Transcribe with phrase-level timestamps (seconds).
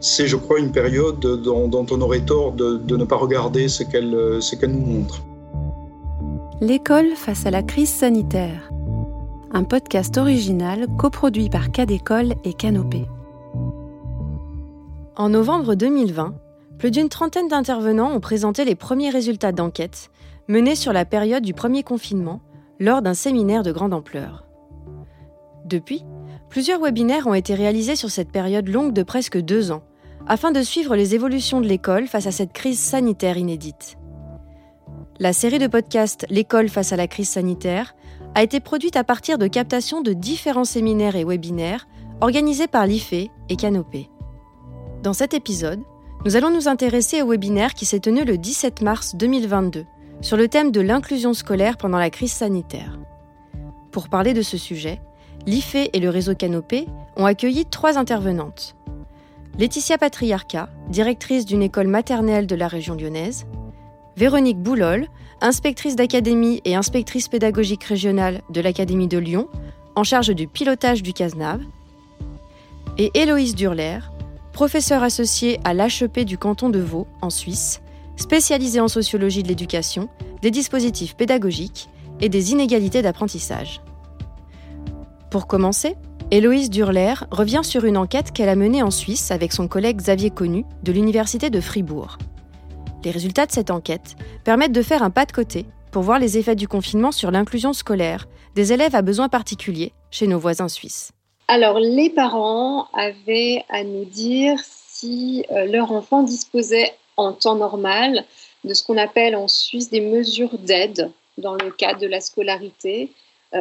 [0.00, 4.40] c'est, je crois, une période dont, on aurait tort de, ne pas regarder ce qu'elle,
[4.40, 5.22] ce qu'elle nous montre.
[6.60, 8.70] L'école face à la crise sanitaire.
[9.52, 13.06] Un podcast original coproduit par Cadécole et Canopée.
[15.16, 16.34] En novembre 2020,
[16.78, 20.10] plus d'une trentaine d'intervenants ont présenté les premiers résultats d'enquête
[20.48, 22.40] menés sur la période du premier confinement
[22.78, 24.44] lors d'un séminaire de grande ampleur.
[25.64, 26.04] Depuis,
[26.48, 29.82] plusieurs webinaires ont été réalisés sur cette période longue de presque deux ans,
[30.28, 33.96] afin de suivre les évolutions de l'école face à cette crise sanitaire inédite.
[35.18, 37.96] La série de podcasts L'école face à la crise sanitaire
[38.34, 41.88] a été produite à partir de captations de différents séminaires et webinaires
[42.20, 44.10] organisés par l'IFE et Canopé.
[45.02, 45.80] Dans cet épisode,
[46.24, 49.86] nous allons nous intéresser au webinaire qui s'est tenu le 17 mars 2022
[50.20, 52.98] sur le thème de l'inclusion scolaire pendant la crise sanitaire.
[53.92, 55.00] Pour parler de ce sujet,
[55.46, 56.86] l'IFE et le réseau Canopé
[57.16, 58.76] ont accueilli trois intervenantes.
[59.56, 63.46] Laetitia Patriarca, directrice d'une école maternelle de la région lyonnaise,
[64.16, 65.08] Véronique Boulol,
[65.40, 69.48] inspectrice d'académie et inspectrice pédagogique régionale de l'Académie de Lyon,
[69.94, 71.60] en charge du pilotage du CASNAV,
[72.98, 74.00] et Héloïse Durler,
[74.52, 77.80] professeure associée à l'HEP du canton de Vaud, en Suisse,
[78.16, 80.08] spécialisée en sociologie de l'éducation,
[80.42, 81.88] des dispositifs pédagogiques
[82.20, 83.80] et des inégalités d'apprentissage.
[85.30, 85.94] Pour commencer,
[86.30, 90.28] Héloïse Durler revient sur une enquête qu'elle a menée en Suisse avec son collègue Xavier
[90.28, 92.18] Connu de l'Université de Fribourg.
[93.02, 96.36] Les résultats de cette enquête permettent de faire un pas de côté pour voir les
[96.36, 101.12] effets du confinement sur l'inclusion scolaire des élèves à besoins particuliers chez nos voisins suisses.
[101.48, 108.26] Alors, les parents avaient à nous dire si euh, leur enfant disposait en temps normal
[108.64, 113.12] de ce qu'on appelle en Suisse des mesures d'aide dans le cadre de la scolarité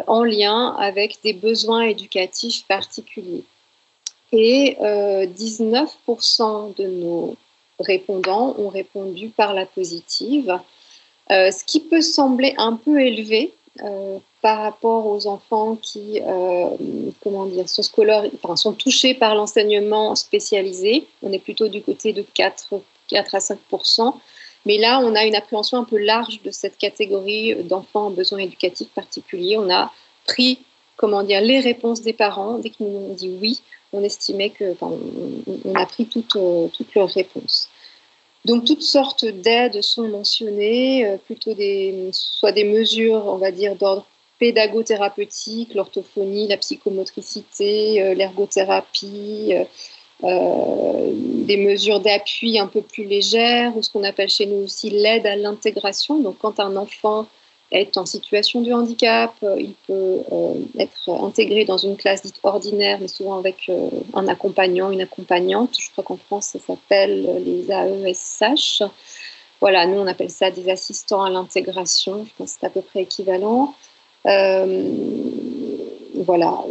[0.08, 3.44] en lien avec des besoins éducatifs particuliers.
[4.32, 4.80] Et 19%
[6.42, 7.36] euh, de nos
[7.80, 10.60] répondants ont répondu par la positive,
[11.32, 13.54] euh, ce qui peut sembler un peu élevé
[14.42, 16.20] par rapport aux enfants qui
[17.22, 17.84] comment dire, sont,
[18.56, 21.08] sont touchés par l'enseignement spécialisé.
[21.22, 23.60] On est plutôt du côté de 4, 4 à 5
[24.68, 28.40] mais là, on a une appréhension un peu large de cette catégorie d'enfants en besoins
[28.40, 29.58] éducatifs particuliers.
[29.58, 29.94] On a
[30.28, 30.60] pris,
[30.98, 32.58] comment dire, les réponses des parents.
[32.58, 33.62] Dès qu'ils nous ont dit oui,
[33.94, 37.70] on estimait que, on, a pris toutes, euh, toutes leurs réponses.
[38.44, 43.78] Donc toutes sortes d'aides sont mentionnées, euh, plutôt des, soit des mesures, on va dire,
[43.78, 44.06] d'ordre
[44.38, 49.54] pédagothérapeutique, l'orthophonie, la psychomotricité, euh, l'ergothérapie,
[50.24, 55.26] des mesures d'appui un peu plus légères, ou ce qu'on appelle chez nous aussi l'aide
[55.28, 56.20] à l'intégration.
[56.20, 57.28] Donc quand un enfant
[57.72, 62.40] est en situation de handicap, euh, il peut euh, être intégré dans une classe dite
[62.44, 63.70] ordinaire, mais souvent avec
[64.14, 65.76] un accompagnant, une accompagnante.
[65.80, 68.84] Je crois qu'en France, ça s'appelle les AESH.
[69.60, 72.26] Voilà, nous, on appelle ça des assistants à l'intégration.
[72.26, 73.74] Je pense que c'est à peu près équivalent.
[76.16, 76.64] voilà,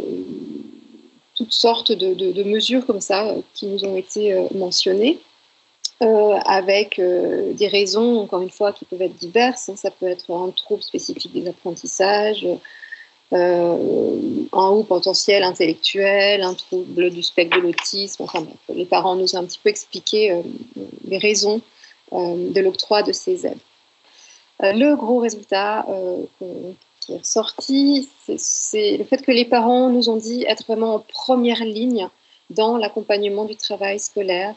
[1.37, 5.19] toutes sortes de, mesures comme ça euh, qui nous ont été euh, mentionnées.
[6.03, 9.69] Euh, avec des raisons, encore une fois, qui peuvent être diverses.
[9.69, 9.75] Hein.
[9.75, 12.45] Ça peut être un trouble spécifique des apprentissages,
[13.31, 18.21] un haut potentiel intellectuel, un trouble du spectre de l'autisme.
[18.21, 20.39] Enfin, les parents nous ont un petit peu expliqué
[21.07, 21.61] les raisons
[22.11, 23.57] de l'octroi de ces aides.
[24.59, 25.83] le gros résultat
[27.07, 30.99] qui est ressorti, c'est le fait que les parents nous ont dit être vraiment en
[30.99, 32.09] première ligne
[32.49, 34.53] dans l'accompagnement du travail scolaire.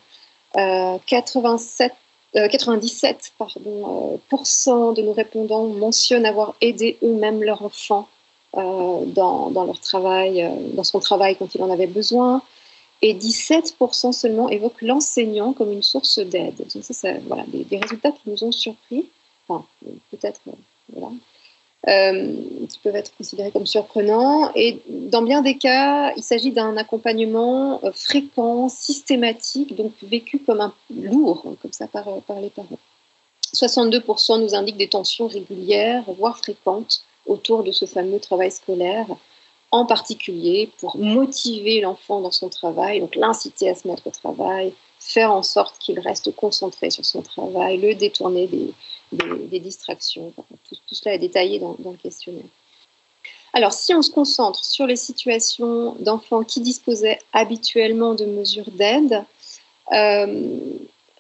[0.54, 1.92] 87,
[2.36, 8.08] euh, 97 euh, pardon, euh, de nos répondants mentionnent avoir aidé eux-mêmes leur enfant
[8.52, 12.42] dans, dans, leur travail, dans son travail quand il en avait besoin.
[13.00, 16.56] Et 17% seulement évoquent l'enseignant comme une source d'aide.
[16.56, 19.08] Donc ça, c'est voilà, des, des, résultats qui nous ont surpris.
[19.46, 19.64] Enfin,
[20.10, 20.40] peut-être,
[20.92, 21.14] voilà,
[21.88, 22.36] euh,
[22.68, 24.52] qui peuvent être considérés comme surprenants.
[24.54, 30.60] Et dans bien des cas, il s'agit d'un accompagnement euh, fréquent, systématique, donc vécu comme
[30.60, 32.78] un lourd, hein, comme ça par, euh, par les parents.
[33.54, 39.06] 62% nous indiquent des tensions régulières, voire fréquentes, autour de ce fameux travail scolaire,
[39.71, 44.74] en particulier pour motiver l'enfant dans son travail, donc l'inciter à se mettre au travail,
[44.98, 48.74] faire en sorte qu'il reste concentré sur son travail, le détourner des,
[49.12, 50.33] des, distractions.
[50.36, 52.45] tout, cela est détaillé dans, le questionnaire.
[53.53, 59.24] Alors, si on se concentre sur les situations d'enfants qui disposaient habituellement de mesures d'aide,
[59.92, 60.59] euh,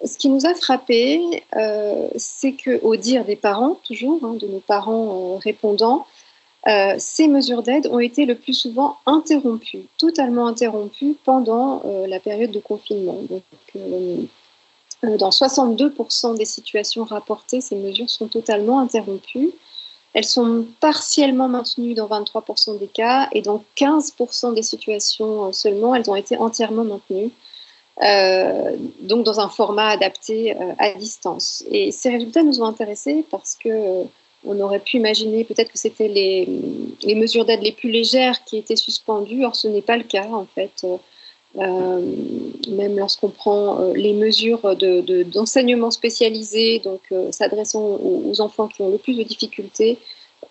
[0.04, 4.60] ce qui nous a frappé, euh, c'est qu'au dire des parents, toujours, hein, de nos
[4.60, 6.06] parents euh, répondants,
[6.98, 12.60] ces mesures d'aide ont été le plus souvent interrompues, totalement interrompues pendant la période de
[12.60, 13.18] confinement.
[13.30, 13.42] Donc,
[15.02, 19.52] dans 62% des situations rapportées, ces mesures sont totalement interrompues.
[20.12, 26.10] Elles sont partiellement maintenues dans 23% des cas et dans 15% des situations seulement, elles
[26.10, 27.30] ont été entièrement maintenues.
[29.00, 31.64] donc dans un format adapté à distance.
[31.70, 34.06] Et ces résultats nous ont intéressés parce que
[34.44, 38.76] on aurait pu imaginer peut-être que c'était les, mesures d'aide les plus légères qui étaient
[38.76, 39.44] suspendues.
[39.44, 40.86] Or, ce n'est pas le cas, en fait.
[41.56, 42.00] Euh,
[42.68, 48.82] même lorsqu'on prend euh, les mesures d'enseignement de, spécialisé, donc euh, s'adressant aux, enfants qui
[48.82, 49.98] ont le plus de difficultés,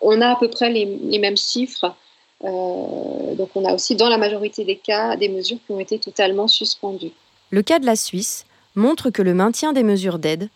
[0.01, 1.95] on a à peu près les, les mêmes chiffres.
[2.43, 6.47] donc, on a aussi, dans la majorité des cas, des mesures qui ont été totalement
[6.47, 7.11] suspendues.
[7.49, 10.49] Le cas de la Suisse montre que le maintien des mesures d'aide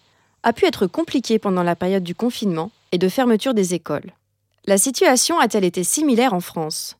[0.43, 4.13] a pu être compliqué pendant la période du confinement et de fermeture des écoles.
[4.65, 6.97] La situation a-t-elle été similaire en France?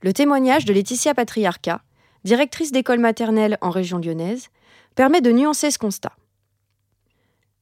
[0.00, 1.80] Le témoignage de Laetitia Patriarca,
[2.24, 4.48] directrice d'école maternelle en région lyonnaise,
[4.94, 6.12] permet de nuancer ce constat.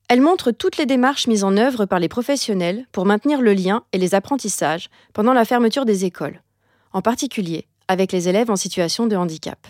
[0.09, 3.85] Elle montre toutes les démarches mises en œuvre par les professionnels pour maintenir le lien
[3.93, 6.43] et les apprentissages pendant la fermeture des écoles,
[6.93, 9.67] en particulier avec les élèves en situation de handicap.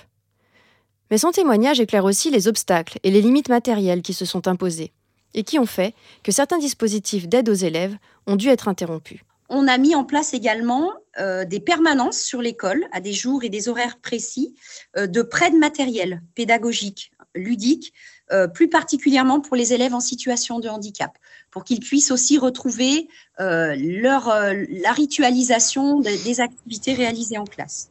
[1.11, 4.93] Mais son témoignage éclaire aussi les obstacles et les limites matérielles qui se sont imposées,
[5.35, 7.97] et qui ont fait que certains dispositifs d'aide aux élèves
[8.27, 9.21] ont dû être interrompus.
[9.53, 13.49] On a mis en place également euh, des permanences sur l'école à des jours et
[13.49, 14.55] des horaires précis
[14.97, 17.93] euh, de prêt de matériel pédagogique, ludique,
[18.31, 21.19] euh, plus particulièrement pour les élèves en situation de handicap,
[21.51, 23.09] pour qu'ils puissent aussi retrouver
[23.39, 27.91] la ritualisation des activités réalisées en classe.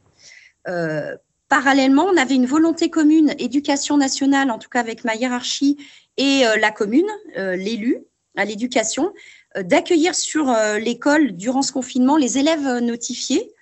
[1.48, 5.76] Parallèlement, on avait une volonté commune, éducation nationale, en tout cas avec ma hiérarchie,
[6.16, 7.98] et la commune, l'élu
[8.36, 9.12] à l'éducation,
[9.56, 13.52] d'accueillir sur l'école durant ce confinement les élèves notifiés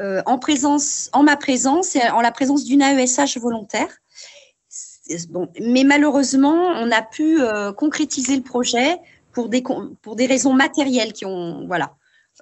[0.00, 3.88] en, présence, en ma présence et en la présence d'une AESH volontaire.
[5.30, 7.38] Bon, mais malheureusement, on a pu
[7.76, 8.96] concrétiser le projet
[9.32, 9.62] pour des,
[10.02, 11.94] pour des raisons matérielles qui ont, voilà,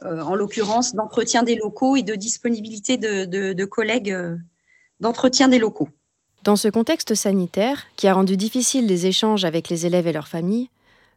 [0.02, 4.16] en l'occurrence d'entretien des locaux et de disponibilité de, de collègues
[5.00, 5.88] d'entretien des locaux.
[6.42, 10.28] Dans ce contexte sanitaire, qui a rendu difficile les échanges avec les élèves et leurs
[10.28, 10.70] familles,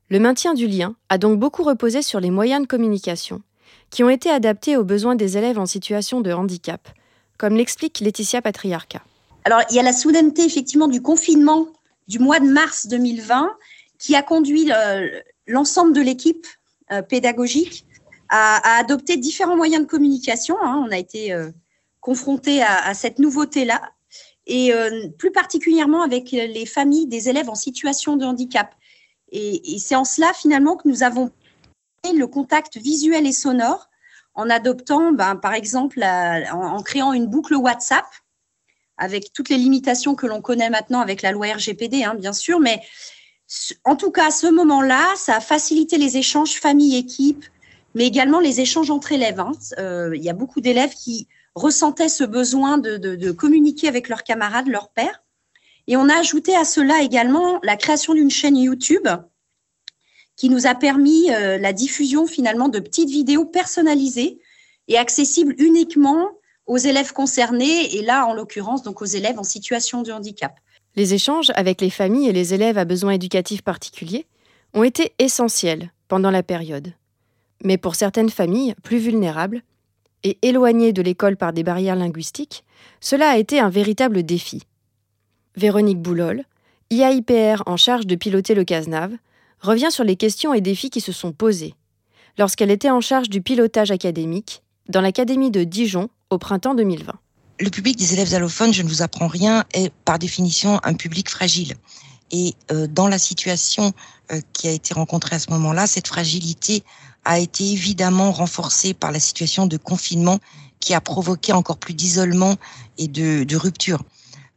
[0.09, 3.41] le maintien du lien a donc beaucoup reposé sur les moyens de communication,
[3.89, 6.87] qui ont été adaptés aux besoins des élèves en situation de handicap,
[7.37, 9.03] comme l'explique Laetitia Patriarca.
[9.45, 11.67] Alors, il y a la soudaineté effectivement du confinement
[12.07, 13.55] du mois de mars 2020
[13.99, 15.07] qui a conduit euh,
[15.47, 16.47] l'ensemble de l'équipe
[16.91, 17.85] euh, pédagogique
[18.29, 20.57] à, adopter différents moyens de communication.
[20.61, 20.83] Hein.
[20.87, 21.51] On a été euh,
[22.01, 23.81] confronté à, cette nouveauté-là
[24.47, 24.71] et
[25.19, 28.73] plus particulièrement avec les familles des élèves en situation de handicap.
[29.31, 31.31] Et, c'est en cela finalement que nous avons
[32.11, 33.89] le contact visuel et sonore
[34.33, 38.05] en adoptant, ben, par exemple, en, créant une boucle WhatsApp
[38.97, 42.59] avec toutes les limitations que l'on connaît maintenant avec la loi RGPD, hein, bien sûr,
[42.59, 42.81] mais
[43.83, 47.43] en tout cas, à ce moment-là, ça a facilité les échanges famille-équipe,
[47.95, 49.39] mais également les échanges entre élèves.
[49.39, 49.51] Hein.
[49.79, 54.67] Euh, il y a beaucoup d'élèves qui ressentaient ce besoin de, communiquer avec leurs camarades,
[54.67, 55.23] leurs pères.
[55.89, 59.07] Et on a ajouté à cela également la création d'une chaîne YouTube
[60.35, 64.39] qui nous a permis euh, la diffusion finalement de petites vidéos personnalisées
[64.87, 66.29] et accessibles uniquement
[66.67, 70.53] aux élèves concernés et là en l'occurrence donc aux élèves en situation de handicap.
[70.95, 74.27] Les échanges avec les familles et les élèves à besoins éducatifs particuliers
[74.75, 76.93] ont été essentiels pendant la période.
[77.63, 79.63] Mais pour certaines familles plus vulnérables,
[80.23, 82.63] et éloignés de l'école par des barrières linguistiques,
[82.99, 84.63] cela a été un véritable défi.
[85.55, 86.43] Véronique Boulol,
[86.91, 89.13] IAIPR en charge de piloter le CASNAV,
[89.61, 91.75] revient sur les questions et défis qui se sont posés
[92.37, 97.13] lorsqu'elle était en charge du pilotage académique dans l'Académie de Dijon au printemps 2020.
[97.59, 101.29] Le public des élèves allophones, je ne vous apprends rien, est par définition un public
[101.29, 101.75] fragile.
[102.31, 103.91] Et euh, dans la situation
[104.31, 106.83] euh, qui a été rencontrée à ce moment-là, cette fragilité
[107.25, 110.39] a été évidemment renforcée par la situation de confinement
[110.79, 112.55] qui a provoqué encore plus d'isolement
[112.97, 114.01] et de, de rupture.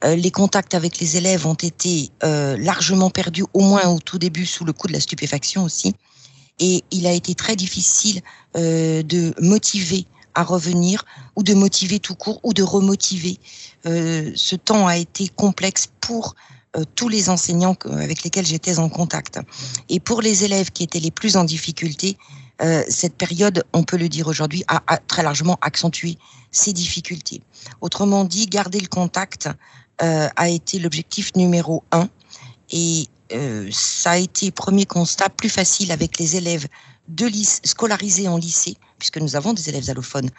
[0.05, 4.47] Euh, les contacts avec les élèves ont été largement perdus, au moins au tout début,
[4.47, 5.95] sous le coup de la stupéfaction aussi.
[6.59, 8.21] Et il a été très difficile
[8.55, 11.05] de motiver à revenir
[11.35, 13.39] ou de motiver tout court ou de remotiver.
[13.85, 16.35] ce temps a été complexe pour
[16.75, 19.39] euh, tous les enseignants avec lesquels j'étais en contact.
[19.91, 22.17] Et pour les élèves qui étaient les plus en difficulté,
[22.63, 26.17] euh, cette période, on peut le dire aujourd'hui, a, très largement accentué
[26.51, 27.43] ces difficultés.
[27.83, 29.53] Autrement dit, garder le contact euh,
[30.03, 32.09] a été l'objectif numéro un.
[32.71, 33.09] Et
[33.71, 36.67] ça a été, premier constat, plus facile avec les élèves
[37.09, 37.31] de
[37.65, 40.31] scolarisés en lycée, puisque nous avons des élèves allophones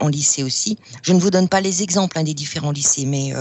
[0.00, 0.78] en lycée aussi.
[1.02, 3.34] Je ne vous donne pas les exemples hein, des différents lycées, mais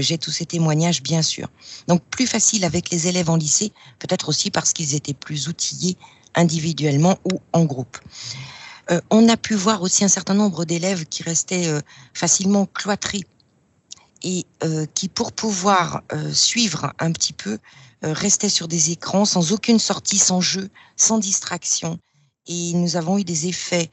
[0.00, 1.48] j'ai tous ces témoignages, bien sûr.
[1.88, 5.96] Donc plus facile avec les élèves en lycée, peut-être aussi parce qu'ils étaient plus outillés
[6.34, 7.98] individuellement ou en groupe.
[8.90, 11.80] Euh, on a pu voir aussi un certain nombre d'élèves qui restaient euh,
[12.14, 13.24] facilement cloîtrés
[14.22, 16.02] et euh, qui, pour pouvoir
[16.32, 17.58] suivre un petit peu,
[18.02, 21.98] restaient sur des écrans sans aucune sortie, sans jeu, sans distraction.
[22.46, 23.90] Et nous avons eu des effets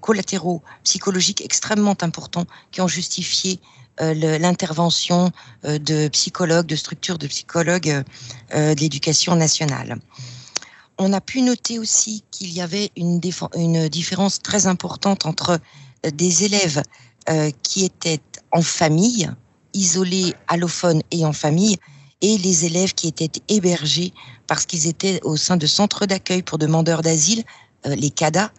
[0.00, 3.58] collatéraux psychologiques extrêmement importants qui ont justifié
[4.00, 5.30] l'intervention
[5.62, 8.04] de psychologues, de structures de psychologues
[8.52, 9.98] de l'éducation nationale
[11.00, 15.58] on a pu noter aussi qu'il y avait une, différence très importante entre
[16.06, 16.82] euh, des élèves
[17.30, 18.20] euh, qui étaient
[18.52, 19.30] en famille,
[19.74, 21.76] isolés, allophones et en famille,
[22.22, 24.12] et les élèves qui étaient hébergés
[24.46, 27.44] parce qu'ils étaient au sein de centres d'accueil pour demandeurs d'asile,
[27.86, 28.50] euh, les CADA.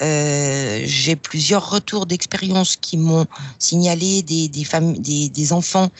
[0.00, 3.26] J'ai plusieurs retours d'expérience qui m'ont
[3.58, 4.66] signalé des, des,
[4.98, 5.90] des, des enfants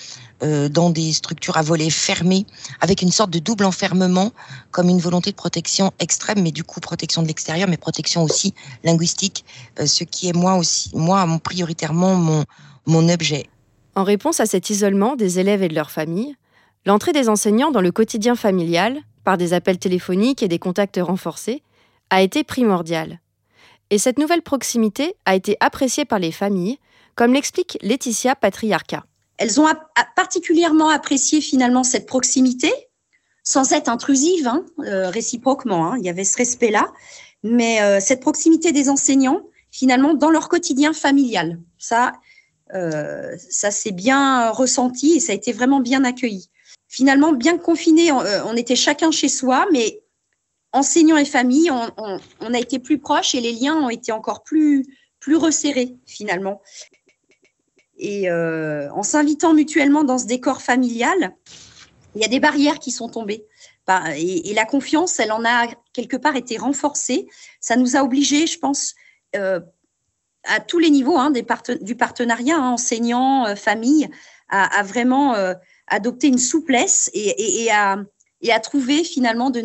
[0.43, 2.45] euh, dans des structures à volets fermés,
[2.81, 4.33] avec une sorte de double enfermement,
[4.73, 8.53] comme une volonté de protection extrême, mais du coup protection de l'extérieur, mais protection aussi
[8.83, 9.45] linguistique,
[9.79, 12.45] euh, ce qui est moi aussi, moi prioritairement mon,
[12.87, 13.47] mon objet.
[13.95, 16.37] En réponse à cet isolement des élèves et de leurs familles,
[16.85, 21.63] l'entrée des enseignants dans le quotidien familial, par des appels téléphoniques et des contacts renforcés,
[22.11, 23.21] a été primordiale.
[23.91, 26.79] Et cette nouvelle proximité a été appréciée par les familles,
[27.15, 29.05] comme l'explique Laetitia Patriarca.
[29.37, 29.67] Elles ont
[30.17, 32.73] particulièrement apprécié finalement cette proximité,
[33.43, 35.93] sans être intrusive, hein, euh, réciproquement.
[35.93, 35.97] Hein.
[35.99, 36.93] il y avait ce respect-là,
[37.43, 41.61] mais euh, cette proximité des enseignants, finalement, dans leur quotidien familial.
[41.79, 42.13] Ça,
[42.75, 46.51] euh, ça s'est bien ressenti et ça a été vraiment bien accueilli.
[46.89, 50.03] Finalement, bien confinés, on, était chacun chez soi, mais
[50.73, 54.85] enseignants et famille, on, a été plus proches et les liens ont été encore plus,
[55.19, 56.61] plus resserrés finalement.
[57.97, 61.35] Et euh, en s'invitant mutuellement dans ce décor familial,
[62.15, 63.47] il y a des barrières qui sont tombées.
[63.87, 67.29] Bah, et, la confiance, elle en a quelque part été renforcée.
[67.61, 68.95] Ça nous a obligés, je pense,
[69.37, 69.61] euh,
[70.45, 71.33] à tous les niveaux hein,
[71.81, 74.09] du partenariat, hein, enseignants, euh, famille,
[74.51, 75.35] à, vraiment
[75.89, 77.97] adopter une souplesse et, à,
[78.41, 79.61] et, à, trouver finalement de,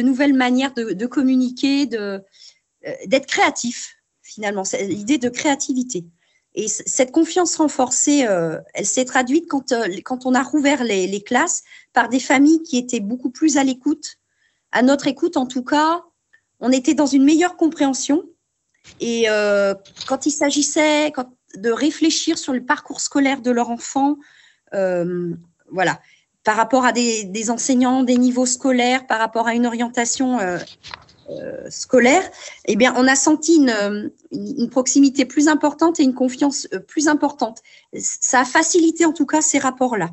[0.00, 6.04] nouvelles manières de, de communiquer, d'être créatif, finalement, l'idée de créativité.
[6.54, 9.86] Et cette confiance renforcée, euh, elle s'est traduite quand, euh,
[10.24, 11.62] on a rouvert les, classes
[11.92, 14.16] par des familles qui étaient beaucoup plus à l'écoute.
[14.72, 16.04] À notre écoute, en tout cas,
[16.58, 18.24] on était dans une meilleure compréhension.
[19.00, 19.74] Et euh,
[20.06, 21.12] quand il s'agissait
[21.56, 24.16] de réfléchir sur le parcours scolaire de leur enfant,
[24.74, 25.34] euh,
[25.70, 26.00] voilà,
[26.44, 30.58] par rapport à des, enseignants, des niveaux scolaires, par rapport à une orientation euh,
[31.68, 32.28] scolaire,
[32.66, 37.60] eh on a senti une, une, proximité plus importante et une confiance plus importante.
[37.94, 40.10] Ça a facilité en tout cas ces rapports-là.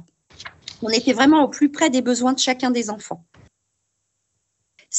[0.84, 3.24] On était vraiment au plus près des besoins de chacun des enfants.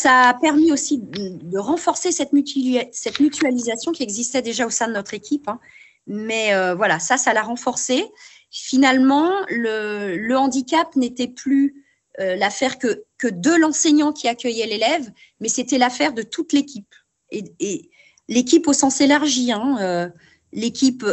[0.01, 5.13] Ça a permis aussi de, renforcer cette, mutualisation qui existait déjà au sein de notre
[5.13, 5.49] équipe.
[5.49, 5.59] Hein.
[6.07, 8.05] Mais euh, voilà, ça, ça l'a renforcé.
[8.49, 11.85] Finalement, le, handicap n'était plus
[12.21, 16.95] euh, l'affaire que, de l'enseignant qui accueillait l'élève, mais c'était l'affaire de toute l'équipe.
[17.33, 17.91] Et,
[18.29, 20.09] l'équipe au sens élargi, hein, euh,
[20.53, 21.05] l'équipe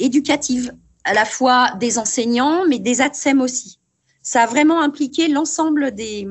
[0.00, 3.78] éducative, à la fois des enseignants, mais des ATSEM aussi.
[4.22, 6.26] Ça a vraiment impliqué l'ensemble des,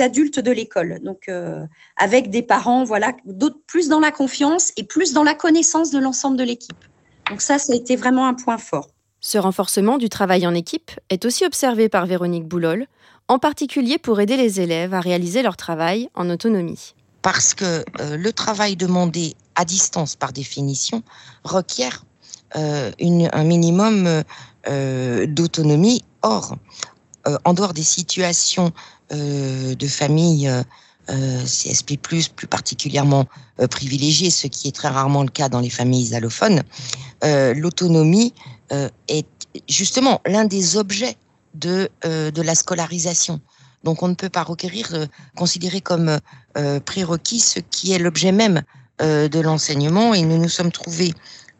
[0.00, 1.00] adultes de l'école.
[1.02, 1.30] Donc,
[1.96, 5.98] avec des parents, voilà, d'autres plus dans la confiance et plus dans la connaissance de
[5.98, 6.84] l'ensemble de l'équipe.
[7.30, 8.88] Donc ça, ça a été vraiment un point fort.
[9.20, 12.86] Ce renforcement du travail en équipe est aussi observé par Véronique Boulol,
[13.28, 16.94] en particulier pour aider les élèves à réaliser leur travail en autonomie.
[17.22, 21.02] Parce que euh, le travail demandé à distance, par définition,
[21.42, 22.04] requiert
[22.56, 24.22] euh, un minimum
[24.68, 26.04] euh, d'autonomie.
[26.20, 26.56] Or,
[27.44, 28.72] en dehors des situations
[29.10, 30.50] de famille
[31.06, 33.26] CSP+, plus particulièrement
[33.70, 36.62] privilégiées, ce qui est très rarement le cas dans les familles allophones,
[37.22, 38.32] l'autonomie
[38.72, 39.26] euh, est
[39.68, 41.16] justement l'un des objets
[41.54, 43.40] de, euh, de la scolarisation.
[43.84, 45.06] Donc on ne peut pas requérir, euh,
[45.36, 46.18] considérer comme
[46.84, 48.62] prérequis ce qui est l'objet même
[49.00, 50.14] de l'enseignement.
[50.14, 51.12] Et nous nous sommes trouvés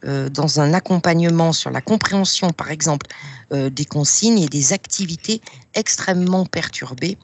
[0.04, 3.06] dans un accompagnement sur la compréhension, par exemple,
[3.50, 5.40] des consignes et des activités
[5.74, 7.18] extrêmement perturbées,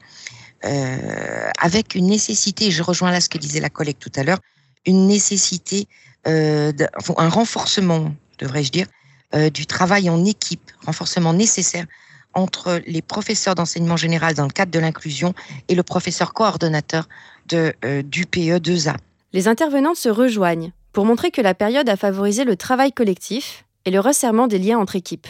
[0.63, 4.39] avec une nécessité, je rejoins là ce que disait la collègue tout à l'heure,
[4.85, 5.87] une nécessité,
[6.25, 8.87] un renforcement, devrais-je dire,
[9.33, 11.85] euh, du travail en équipe, renforcement nécessaire
[12.33, 15.33] entre les professeurs d'enseignement général dans le cadre de l'inclusion
[15.69, 17.07] et le professeur coordonnateur
[17.53, 18.97] euh, du PE2A.
[19.31, 23.91] Les intervenantes se rejoignent pour montrer que la période a favorisé le travail collectif et
[23.91, 25.27] le resserrement des liens entre équipes.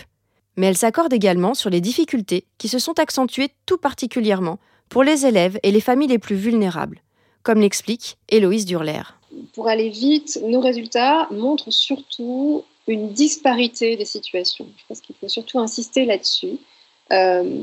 [0.58, 4.58] Mais elles s'accordent également sur les difficultés qui se sont accentuées tout particulièrement
[4.92, 7.02] pour les élèves et les familles les plus vulnérables,
[7.44, 9.02] comme l'explique Héloïse Durler.
[9.56, 14.68] Pour aller vite, nos résultats montrent surtout une disparité des situations.
[14.78, 16.58] Je pense qu'il faut surtout insister là-dessus.
[17.14, 17.62] Euh,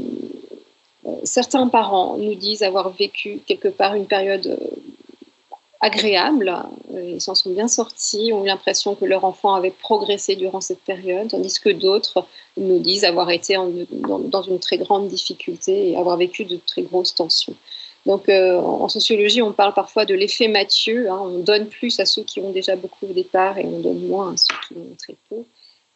[1.25, 7.35] certains parents nous disent avoir vécu quelque part une période euh, agréable, euh, ils s'en
[7.35, 11.59] sont bien sortis, ont eu l'impression que leur enfant avait progressé durant cette période, tandis
[11.61, 12.27] que d'autres
[12.57, 17.15] nous disent avoir été dans, une très grande difficulté et avoir vécu de très grosses
[17.15, 17.55] tensions.
[18.07, 21.21] Donc en sociologie, on parle parfois de l'effet Mathieu, hein.
[21.21, 24.33] on donne plus à ceux qui ont déjà beaucoup au départ et on donne moins
[24.33, 25.45] à ceux qui ont très peu.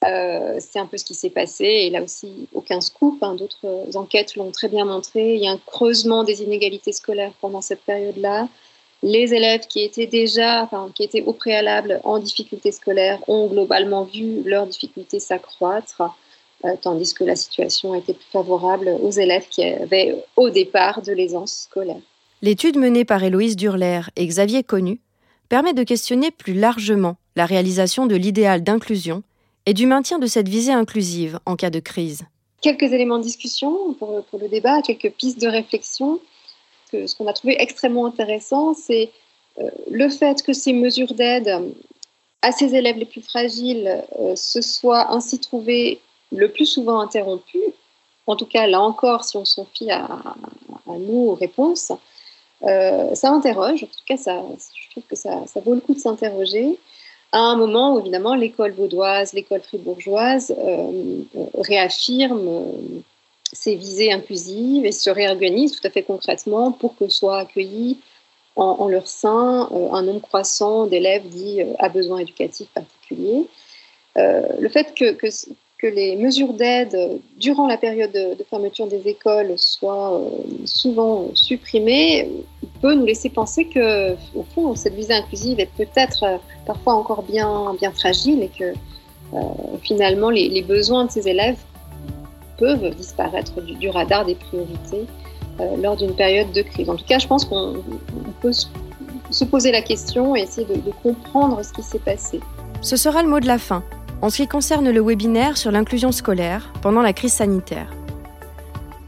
[0.05, 1.65] Euh, c'est un peu ce qui s'est passé.
[1.65, 3.23] Et là aussi, aucun scoop.
[3.23, 5.35] Hein, d'autres enquêtes l'ont très bien montré.
[5.35, 8.49] Il y a un creusement des inégalités scolaires pendant cette période-là.
[9.03, 14.05] Les élèves qui étaient déjà, enfin, qui étaient au préalable en difficulté scolaire ont globalement
[14.05, 16.03] vu leurs difficultés s'accroître,
[16.65, 21.13] euh, tandis que la situation était plus favorable aux élèves qui avaient au départ de
[21.13, 22.01] l'aisance scolaire.
[22.43, 25.01] L'étude menée par Héloïse Durler et Xavier Connu
[25.49, 29.23] permet de questionner plus largement la réalisation de l'idéal d'inclusion
[29.67, 32.23] et du maintien de cette visée inclusive en cas de crise.
[32.61, 36.21] Quelques éléments de discussion pour, le débat, quelques pistes de réflexion.
[37.07, 39.11] Ce qu'on a trouvé extrêmement intéressant, c'est
[39.59, 41.73] euh, le fait que ces mesures d'aide
[42.43, 46.01] à ces élèves les plus fragiles euh, se soient ainsi trouvées
[46.33, 47.73] le plus souvent interrompues.
[48.27, 50.09] En tout cas, là encore, si on s'en fie à,
[50.87, 51.93] nous, aux réponses,
[52.65, 53.85] euh, ça interroge.
[53.85, 54.43] En tout cas, ça,
[54.75, 56.79] je trouve que ça, vaut le coup de s'interroger
[57.33, 63.03] à un moment où évidemment l'école vaudoise, l'école fribourgeoise euh, euh réaffirme
[63.53, 67.99] euh, ses visées inclusives et se réorganise tout à fait concrètement pour que soient accueillis
[68.55, 73.47] en, leur sein euh, un nombre croissant d'élèves dits à besoins éducatifs particuliers.
[74.17, 75.17] le fait que,
[75.89, 80.29] les mesures d'aide durant la période de, fermeture des écoles soient euh,
[80.65, 82.31] souvent supprimées
[82.81, 86.37] peut nous laisser penser que, au fond, cette visée inclusive est peut-être euh,
[86.67, 88.73] parfois encore bien, fragile et que
[89.35, 89.39] euh,
[89.83, 91.59] finalement les, besoins de ces élèves
[92.59, 95.07] peuvent disparaître du, radar des priorités
[95.79, 96.89] lors d'une période de crise.
[96.89, 97.77] En tout cas, je pense qu'on
[98.41, 98.53] peut
[99.31, 102.41] se poser la question et essayer de comprendre ce qui s'est passé.
[102.81, 103.83] Ce sera le mot de la fin
[104.23, 107.93] en ce qui concerne le webinaire sur l'inclusion scolaire pendant la crise sanitaire.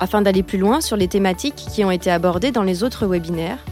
[0.01, 3.65] Afin d'aller plus loin sur les thématiques qui ont été abordées dans les autres webinaires,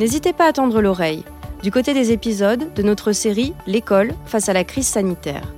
[0.00, 1.24] n'hésitez pas à tendre l'oreille
[1.62, 5.54] du côté des épisodes de notre série L'école face à la crise sanitaire.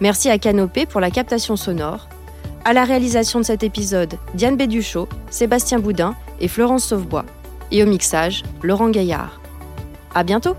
[0.00, 2.08] Merci à Canopé pour la captation sonore.
[2.68, 7.24] À la réalisation de cet épisode, Diane Béduchot, Sébastien Boudin et Florence Sauvebois.
[7.70, 9.40] Et au mixage, Laurent Gaillard.
[10.14, 10.54] À bientôt!